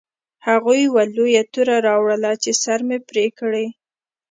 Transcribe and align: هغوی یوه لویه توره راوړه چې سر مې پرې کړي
هغوی 0.47 0.79
یوه 0.87 1.03
لویه 1.15 1.43
توره 1.53 1.77
راوړه 1.87 2.31
چې 2.43 2.51
سر 2.63 2.79
مې 2.87 2.97
پرې 3.09 3.25
کړي 3.39 3.65